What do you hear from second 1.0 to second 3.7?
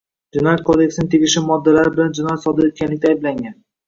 tegishli moddalari bilan jinoyat sodir etganlikda ayblangan.